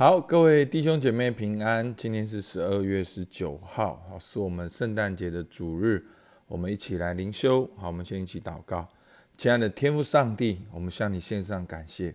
[0.00, 1.94] 好，各位弟兄姐妹平安。
[1.94, 6.02] 今天是十二月十九号，是我们圣诞节的主日。
[6.46, 7.68] 我们一起来灵修。
[7.76, 8.88] 好，我们先一起祷告。
[9.36, 12.14] 亲爱的天父上帝，我们向你献上感谢。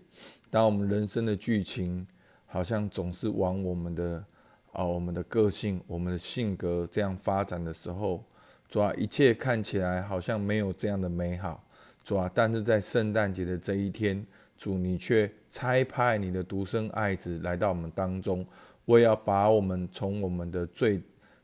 [0.49, 2.07] 当我们人生的剧情
[2.47, 4.25] 好像总是往我们的
[4.71, 8.25] 啊，我们的个性、我们的性格这样发展的时候，
[8.67, 11.63] 主啊，一切看起来好像没有这样的美好，
[12.03, 14.25] 主啊，但是在圣诞节的这一天。
[14.57, 18.45] 主，你却差派你的独生爱子来到我们当中，
[18.85, 21.01] 为要把我们从我们的罪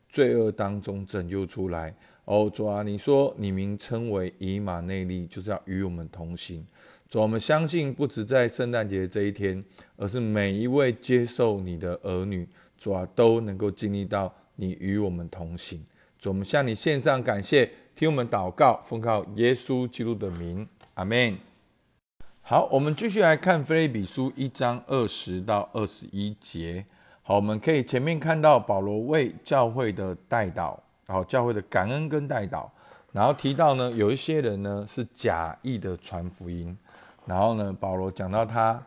[0.07, 1.93] 罪恶当中拯救出来。
[2.25, 6.65] 哦，主啊，你说你名称为以马内利，就是要与我们同行。
[7.09, 9.61] 主，我们相信不止在圣诞节这一天，
[9.97, 12.47] 而是每一位接受你的儿女，
[12.77, 15.83] 主啊，都能够经历到你与我们同行。
[16.17, 21.50] 主，我们向你献上感谢，听我们祷告，奉靠耶稣基督的名，阿门。
[22.51, 26.85] 好，我们继续来看《菲利比书》一章二十到二十一节。
[27.23, 32.67] 好，我们可以前面看到保罗为教会的代祷，好，教会的感恩跟代祷，
[33.13, 36.77] 然后提到呢，有一些人呢是假意的传福音，
[37.25, 38.85] 然后呢，保罗讲到他，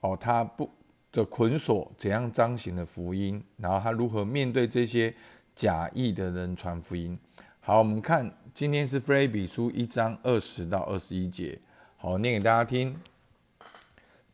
[0.00, 0.68] 哦，他不
[1.12, 5.14] 的捆锁怎样彰显的福音，然后他如何面对这些
[5.54, 7.16] 假意的人传福音。
[7.60, 11.56] 好，我们看今天是《菲利比书》一章二十到二十一节。
[12.04, 12.94] 好，念给大家听。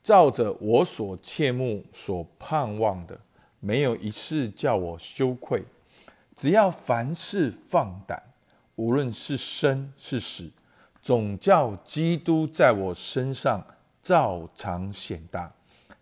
[0.03, 3.17] 照着我所切慕、所盼望的，
[3.61, 5.63] 没有一事叫我羞愧。
[6.35, 8.21] 只要凡事放胆，
[8.75, 10.51] 无论是生是死，
[11.01, 13.65] 总叫基督在我身上
[14.03, 15.53] 照常显大。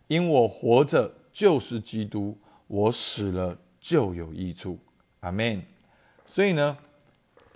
[0.07, 2.35] 因我活着就是基督，
[2.67, 4.79] 我死了就有益处。
[5.21, 5.63] 阿门。
[6.25, 6.79] 所以呢？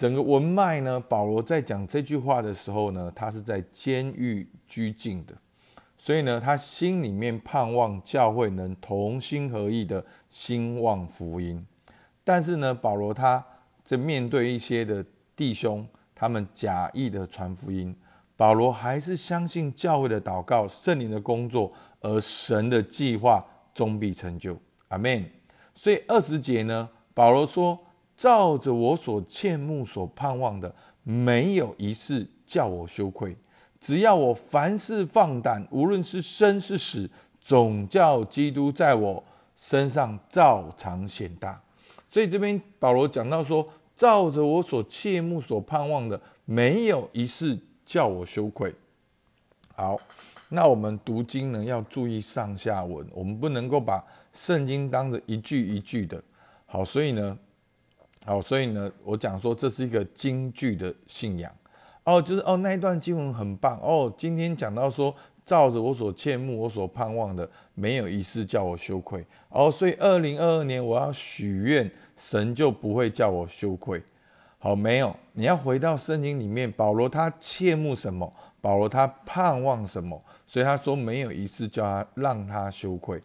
[0.03, 5.33] 整个文脉呢，保罗在讲这句话的时候呢，他是在监狱拘禁的，
[5.97, 11.64] 所以呢，他心里面盼望教会能同心合意的兴旺福音。
[12.25, 13.47] 但是呢，保罗他
[13.84, 17.97] 在面对一些的弟兄，他们假意的传福音，
[18.37, 24.59] 保罗还是相信教会的祷告、圣灵的工作，而神的计划终必成就。
[24.88, 25.25] 阿门。
[25.77, 27.78] 所以二十节呢，保罗说。
[28.17, 33.37] 照着我所切慕、所盼望的，没有一事叫我羞愧。
[33.81, 39.22] 只要我凡事放胆，无论是生是死，总叫基督在我
[39.56, 41.61] 身上照常显大。
[42.09, 48.72] 所以这边保罗讲到说，照着我所切慕、所盼望的，没有一事叫我羞愧。
[49.75, 49.99] 好，
[50.51, 56.22] 那我们读经呢，要注意上下文，我们不能够把圣经当着一句一句的。
[56.67, 57.37] 好，所以呢。
[58.25, 61.53] 好，所以呢，我讲说这是一个京剧的信仰
[62.05, 64.12] 哦，就是哦那一段经文很棒哦。
[64.16, 65.12] 今天讲到说，
[65.44, 69.69] 照着我所切慕、我所盼望的，没有一事叫我羞愧哦。
[69.69, 74.00] 所以二零二二年我要许愿，神就不会叫我羞愧。
[74.59, 78.33] 好，没有，你要回到圣经里面，保罗他切慕什么？
[78.60, 80.22] 保罗他盼望什么？
[80.47, 83.21] 所以他说没有一事叫他让他羞愧。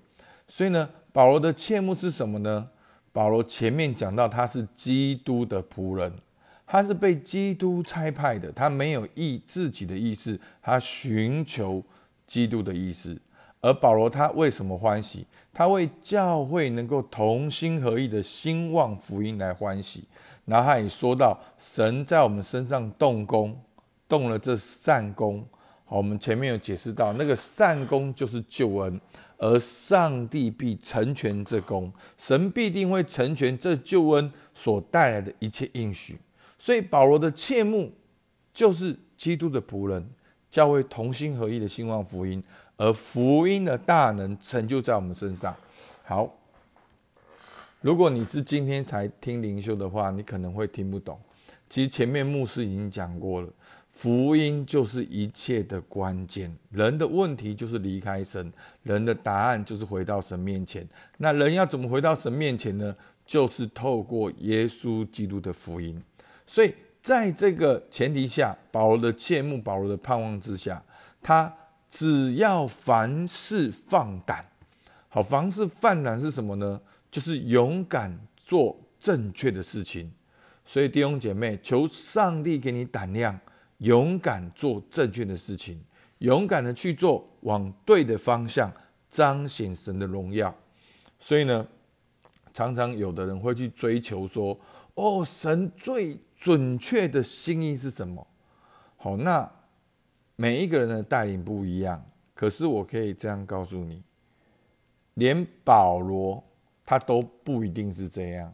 [0.48, 2.68] 所以呢，保罗的切慕是什么呢？
[3.18, 6.14] 保罗前面讲到，他是基督的仆人，
[6.68, 11.84] 他是被基督差派的，他没有意自己的意思，他寻求
[12.28, 13.20] 基督的意思。
[13.60, 15.26] 而保罗他为什么欢喜？
[15.52, 20.04] 他为教会能够同心合意的兴旺福音来欢喜。
[20.46, 23.60] 然后他也说到，神在我们身上动工，
[24.08, 25.44] 动了这善功。
[25.86, 29.02] 好，我们前面有解释到，那个善功就是救恩。
[29.38, 36.18] 而上帝必成全这功，神必定会成全这救恩所带来的一切应许。
[36.58, 37.92] 所以保罗的切慕
[38.54, 40.10] 就是基督的仆人，
[40.50, 42.44] 教会同心合意的兴旺福音，
[42.78, 45.56] 而福音的大能成就在我们身上。
[46.04, 46.34] 好，
[47.82, 51.20] 如果你是今天才听灵修的话，你可能会听不懂。
[51.70, 53.50] 其实前面牧师已经讲过了。
[53.98, 58.54] 福音就是一切的关键，人的问题就是离开神，
[58.84, 60.88] 人的答案就是回到神面前。
[61.18, 62.96] 那人要怎么回到神面前呢？
[63.26, 66.00] 就是透过耶稣基督的福音。
[66.46, 66.72] 所以
[67.02, 70.80] 在这个前提下，保罗的切慕，保罗的盼望之下，
[71.24, 71.52] 他
[71.90, 74.46] 只要凡事放胆。
[75.10, 76.80] 好，凡事放胆是什么呢？
[77.10, 80.12] 就是勇敢做正确的事情。
[80.64, 83.40] 所以弟兄姐妹，求上帝给你胆量。
[83.80, 85.84] 勇敢做正确的事情，
[86.20, 88.72] 勇敢的去做，往对的方向
[89.10, 90.54] 彰显神的荣耀。
[91.20, 91.68] 所以呢，
[92.54, 94.60] 常常有的人会去追求说
[94.96, 98.26] ：“哦，神最准确的心意是什么？”
[98.98, 99.50] 好，那
[100.36, 102.04] 每一个人的带领不一样，
[102.34, 104.04] 可是我可以这样告诉你：
[105.16, 106.44] 连保罗
[106.86, 108.54] 他都不一定是这样。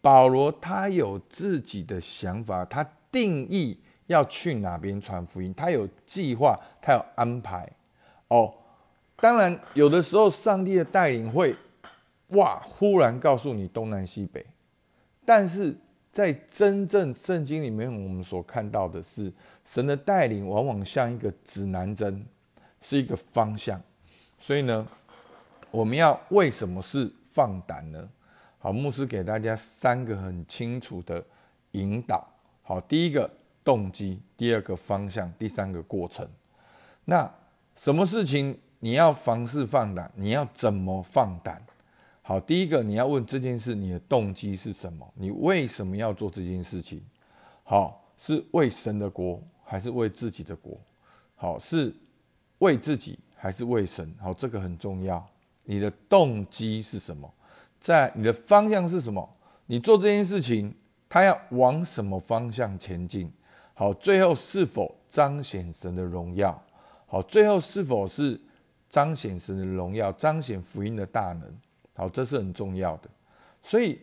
[0.00, 7.70] 保罗他有自己的想法，他定义要去哪边传福音，他有计划，他有安排。
[8.28, 8.52] 哦，
[9.16, 11.54] 当然有的时候上帝的带领会，
[12.28, 14.44] 哇，忽然告诉你东南西北，
[15.24, 15.76] 但是。
[16.12, 19.30] 在真正圣经里面，我们所看到的是
[19.66, 22.24] 神的带领，往往像一个指南针，
[22.80, 23.78] 是一个方向。
[24.38, 24.86] 所以呢，
[25.70, 28.08] 我们要为什么是放胆呢？
[28.58, 31.22] 好，牧师给大家三个很清楚的
[31.72, 32.26] 引导。
[32.62, 33.30] 好，第一个
[33.66, 36.24] 动机，第二个方向，第三个过程。
[37.04, 37.28] 那
[37.74, 40.08] 什么事情你要凡事放胆？
[40.14, 41.60] 你要怎么放胆？
[42.22, 45.04] 好，第一个你要问这件事，你的动机是什么？
[45.16, 47.02] 你为什么要做这件事情？
[47.64, 50.80] 好，是为神的国，还是为自己的国？
[51.34, 51.92] 好，是
[52.58, 54.14] 为自己还是为神？
[54.20, 55.28] 好，这个很重要。
[55.64, 57.28] 你的动机是什么？
[57.80, 59.28] 在你的方向是什么？
[59.66, 60.72] 你做这件事情，
[61.08, 63.32] 他要往什么方向前进？
[63.78, 66.58] 好，最后是否彰显神的荣耀？
[67.06, 68.40] 好，最后是否是
[68.88, 71.42] 彰显神的荣耀，彰显福音的大能？
[71.92, 73.10] 好，这是很重要的，
[73.62, 74.00] 所以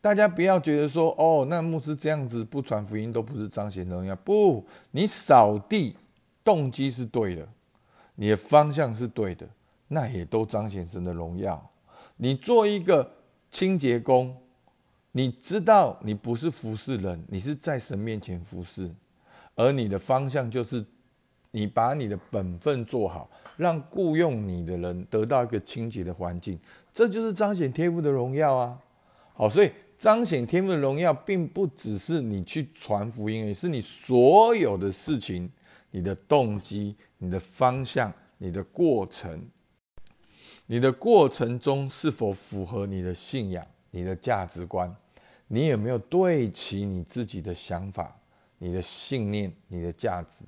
[0.00, 4.14] 大家不要觉得说，哦，那牧师这样子不传福音都不是彰显荣耀。
[4.16, 5.96] 不，你扫地
[6.44, 7.48] 动机是对的，
[8.14, 9.44] 你的方向是对的，
[9.88, 11.68] 那也都彰显神的荣耀。
[12.16, 13.12] 你做一个
[13.50, 14.36] 清洁工，
[15.12, 18.90] 你知道你不是服侍人，你是在神面前服侍，
[19.54, 20.84] 而你的方向就是。
[21.54, 23.28] 你把你的本分做好，
[23.58, 26.58] 让雇佣你的人得到一个清洁的环境，
[26.94, 28.78] 这就是彰显天赋的荣耀啊！
[29.34, 35.52] 好，所以彰显天赋的荣耀，并不只是你去传福音，也是你所有的事情、
[35.90, 39.38] 你的动机、你的方向、你的过程，
[40.64, 44.90] 你的过程中是否符合你的信仰、你的价值观？
[45.48, 48.16] 你有没有对齐你自己的想法、
[48.58, 50.44] 你的信念、你的价值？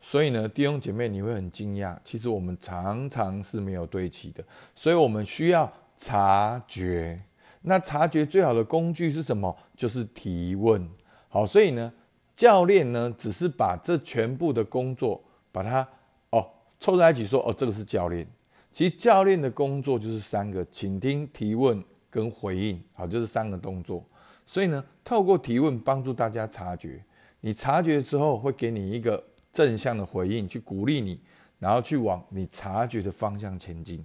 [0.00, 7.20] 所以呢，弟兄姐妹，你会很惊讶，其实我们常常是没有对齐的，所以我们需要察觉。
[7.62, 9.56] 那察觉最好的工具是什么？
[9.74, 10.88] 就是提问。
[11.28, 11.92] 好，所以呢，
[12.36, 15.20] 教练呢，只是把这全部的工作
[15.50, 15.86] 把它
[16.30, 16.48] 哦
[16.78, 18.24] 凑在一起说，哦，这个是教练。
[18.70, 21.82] 其实教练的工作就是三个：倾听、提问
[22.16, 22.82] 跟回应。
[22.94, 24.04] 好，就是三个动作。
[24.44, 27.04] 所以呢，透过提问帮助大家察觉。
[27.40, 29.22] 你察觉之后，会给你一个。
[29.52, 31.18] 正向的回应，去鼓励你，
[31.58, 34.04] 然后去往你察觉的方向前进。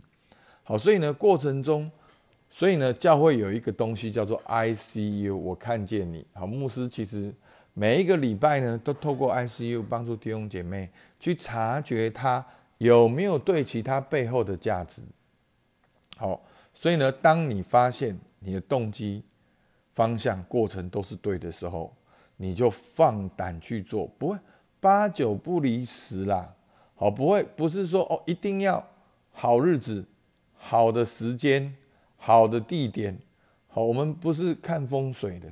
[0.64, 1.92] 好，所以呢，过程中，
[2.50, 6.26] 所以呢，教会有一个东西叫做 ICU，我看见你。
[6.32, 7.36] 好，牧师其实
[7.74, 12.46] 每一个礼拜呢，都透过 ICU 帮助弟兄姐妹去察觉他
[12.78, 15.02] 有没有对其他背后的价值。
[16.16, 16.42] 好，
[16.82, 19.24] 所以呢，当你发现你的动机、
[19.92, 21.96] 方向、过程都是对的时候，
[22.38, 24.38] 你就放胆去做，不会。
[24.80, 26.56] 八九不离十啦，
[26.96, 28.84] 好，不会不是说哦，一定要
[29.32, 30.04] 好日子、
[30.56, 31.72] 好的时间、
[32.18, 33.16] 好的地点，
[33.68, 35.52] 好，我们不是看风水的。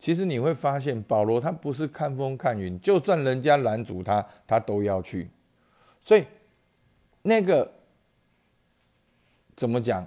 [0.00, 5.30] 其实你会发现，保罗他不是看风看云，就算人家拦阻他，他都要去。
[6.00, 6.24] 所以
[7.22, 7.72] 那个
[9.54, 10.04] 怎么讲，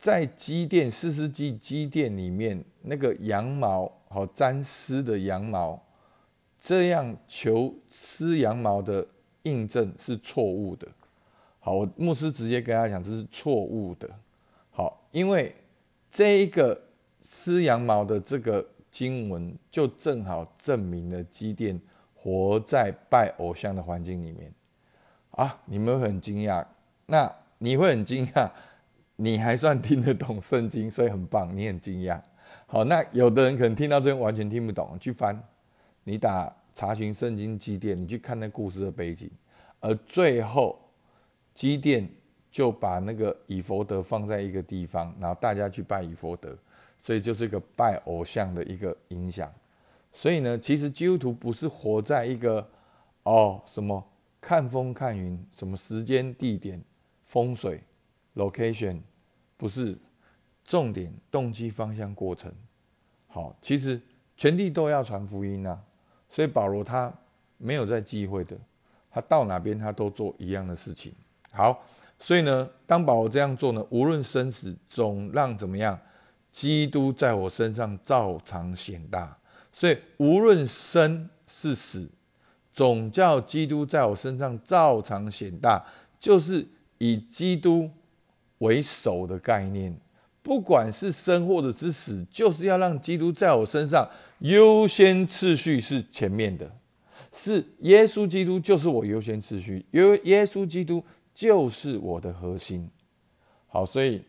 [0.00, 5.78] 在机电四世纪机电里面，那个羊毛好沾湿的羊毛。
[6.58, 9.06] 这样求吃羊毛的
[9.42, 10.88] 印证是错误的。
[11.58, 14.08] 好，我牧师直接跟他讲，这是错误的。
[14.70, 15.54] 好，因为
[16.10, 16.80] 这一个
[17.20, 21.78] 吃羊毛的这个经文，就正好证明了基甸
[22.14, 24.50] 活在拜偶像的环境里面。
[25.32, 26.64] 啊，你们很惊讶，
[27.04, 28.50] 那你会很惊讶，
[29.22, 32.18] 你还算听得懂圣经，所以很棒，你很惊讶。
[32.66, 35.38] 好，那有的人可能听到这边完全听不懂，去翻。
[36.04, 39.30] 你打查询圣经基甸，你去看那故事的背景，
[39.78, 40.78] 而最后
[41.52, 42.08] 基甸
[42.50, 46.56] 就把那个以佛德放在一个地方，然后大家去拜以佛德，
[46.98, 49.52] 所以就是一个拜偶像的一个影响。
[50.12, 52.66] 所以呢，其实基督徒不是活在一个
[53.24, 54.02] 哦什么
[54.40, 56.82] 看风看云，什么时间地点
[57.24, 57.82] 风水
[58.34, 59.00] location，
[59.60, 59.94] 不是
[60.64, 62.50] 重点动机方向过程。
[63.26, 64.00] 好，其实
[64.34, 65.78] 全地都要传福音啊。
[66.30, 67.12] 所以保罗他
[67.58, 68.56] 没有在忌讳的，
[69.10, 71.12] 他到哪边他都做一样的事情。
[71.52, 71.84] 好，
[72.18, 76.00] 所以呢，当保罗这样做呢，无论生死，总让怎么样，
[76.50, 79.36] 基督在我身上照常显大。
[79.70, 82.08] 所以无论生是死，
[82.72, 85.84] 总叫基督在我身上照常显大，
[86.18, 87.90] 就是以基督
[88.60, 89.94] 为首的概念，
[90.42, 96.70] 不管是生或者是死，就是要让基督在我身上优先次序是前面的，
[97.32, 102.88] 是耶稣基督就是我优先次序，因为耶稣基督就是我的核心。
[103.66, 104.22] 好，所以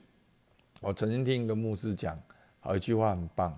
[0.80, 2.20] 我曾经听一个牧师讲，
[2.60, 3.58] 好一句话很棒。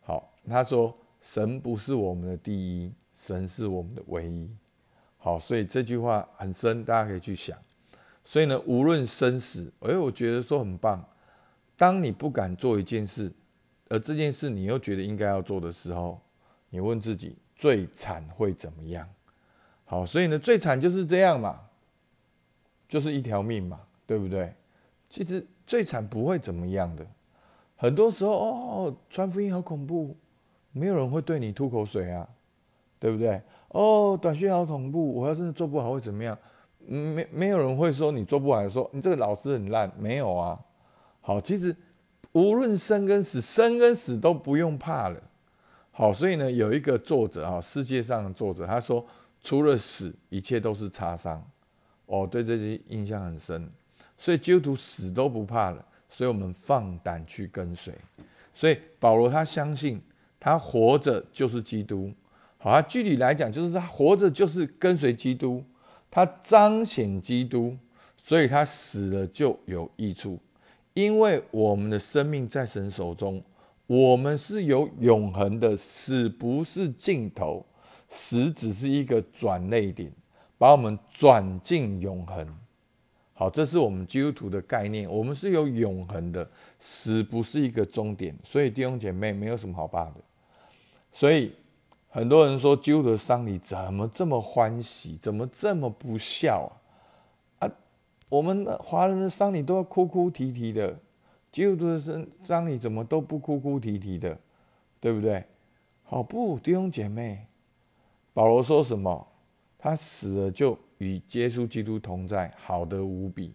[0.00, 4.48] 好，他说：“神不是我们的第一，神是我们的唯一。”
[5.18, 7.58] 好，所以这句话很深，大家可以去想。
[8.28, 11.02] 所以呢，无论生死，哎，我觉得说很棒。
[11.78, 13.32] 当你不敢做一件事，
[13.88, 16.20] 而这件事你又觉得应该要做的时候，
[16.68, 19.08] 你问自己，最惨会怎么样？
[19.86, 21.58] 好，所以呢，最惨就是这样嘛，
[22.86, 24.52] 就是一条命嘛，对不对？
[25.08, 27.06] 其实最惨不会怎么样的。
[27.76, 30.14] 很多时候，哦，传福音好恐怖，
[30.72, 32.28] 没有人会对你吐口水啊，
[32.98, 33.40] 对不对？
[33.68, 36.38] 哦，短讯好恐怖，我要真的做不好会怎么样？
[36.88, 40.58] 没没有人会说你做不完，说你这个老师很烂，没有啊。
[41.20, 41.76] 好，其实
[42.32, 45.22] 无论生跟死，生跟死都不用怕了。
[45.90, 49.04] 好，所以呢，有一个作者啊，世界上的作者，他说，
[49.42, 51.44] 除了死，一切都是擦伤。
[52.06, 53.70] 哦，对这些印象很深。
[54.16, 57.92] 所以基督徒死都不怕了，所以我们放胆去跟随。
[58.54, 60.00] 所以保罗他相信，
[60.40, 62.10] 他活着就是基督。
[62.56, 65.62] 好，他具体来讲，就是他活着就是跟随基督。
[66.10, 67.76] 他彰显基督，
[68.16, 70.38] 所以他死了就有益处，
[70.94, 73.42] 因为我们的生命在神手中，
[73.86, 77.64] 我们是有永恒的，死不是尽头，
[78.08, 80.10] 死只是一个转泪点，
[80.56, 82.46] 把我们转进永恒。
[83.34, 86.50] 好，这是我们基督徒的概念，我们是有永恒的，
[86.80, 90.16] 死不是一个终点，所以弟兄姐妹没有什么好怕的，
[91.12, 91.52] 所以。
[92.10, 96.72] 很多人说基督的丧礼怎么这么欢喜，怎么这么不孝
[97.58, 97.68] 啊？
[97.68, 97.72] 啊，
[98.28, 100.98] 我们华人的丧礼都要哭哭啼啼的，
[101.52, 104.38] 基督的丧丧礼怎么都不哭哭啼啼的，
[104.98, 105.44] 对不对？
[106.02, 107.46] 好不，弟兄姐妹，
[108.32, 109.28] 保罗说什么？
[109.78, 113.54] 他死了就与耶稣基督同在，好的无比。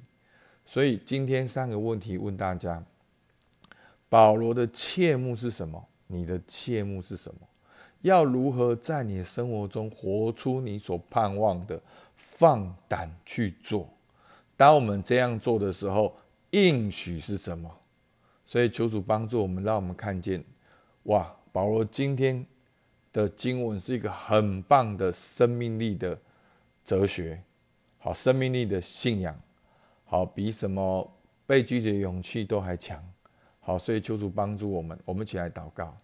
[0.63, 2.81] 所以今天三个问题问大家：
[4.07, 5.83] 保罗的切目是什么？
[6.05, 7.39] 你的切目是什么？
[8.03, 11.81] 要如何在你的生活中活出你所盼望的？
[12.15, 13.89] 放胆去做。
[14.55, 16.15] 当我们这样做的时候，
[16.51, 17.69] 应许是什么？
[18.45, 20.43] 所以求主帮助我们，让我们看见，
[21.03, 21.35] 哇！
[21.51, 22.43] 保罗今天
[23.11, 26.17] 的经文是一个很棒的生命力的
[26.83, 27.41] 哲学，
[27.99, 29.39] 好，生命力的信仰，
[30.03, 31.09] 好，比什么
[31.45, 33.03] 被拒绝勇气都还强。
[33.59, 35.95] 好，所以求主帮助我们，我们一起来祷告。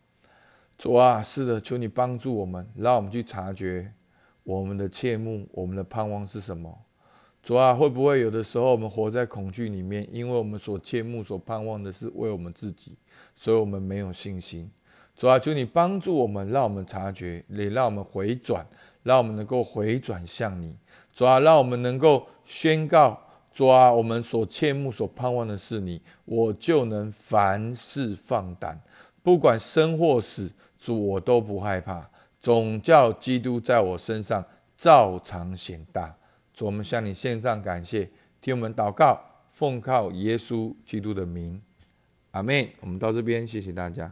[0.79, 3.91] 主啊，是的，求你帮助我们，让我们去察觉
[4.45, 6.73] 我们的切慕，我们的盼望是什么。
[7.43, 12.95] 主啊，会不会有的时候我们活在恐惧里面，因为我们所切慕、所盼望的是为我们自己，
[13.35, 14.71] 所以我们没有信心。
[15.17, 18.65] 主啊，求你帮助我们，让我们察觉，也让我们回转，
[19.03, 20.73] 让我们能够回转向你。
[21.11, 23.19] 主啊，让我们能够宣告：
[23.51, 28.79] 主啊，我们所切慕、所盼望的是你，我就能凡事放胆，
[29.21, 30.49] 不管生或死。
[30.79, 32.09] 主，我都不害怕，
[32.39, 34.43] 总叫基督在我身上
[34.77, 36.15] 照常显大。
[36.53, 38.09] 主，我们向你献上感谢，
[38.39, 41.61] 听我们祷告，奉靠耶稣基督的名，
[42.31, 42.73] 阿妹。
[42.79, 44.11] 我们到这边，谢谢大家。